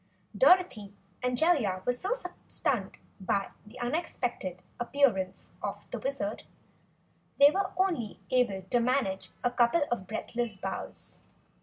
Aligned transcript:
Dorothy 0.35 0.95
and 1.21 1.37
Jellia 1.37 1.83
were 1.85 1.91
so 1.91 2.13
stunned 2.47 2.97
by 3.19 3.49
the 3.67 3.79
unexpected 3.79 4.63
appearance 4.79 5.51
of 5.61 5.77
the 5.91 5.99
Wizard, 5.99 6.41
they 7.39 7.51
were 7.51 7.69
able 7.69 7.73
only 7.77 8.19
to 8.71 8.79
manage 8.79 9.29
a 9.43 9.51
couple 9.51 9.83
of 9.91 10.07
breathless 10.07 10.57
bows. 10.57 11.19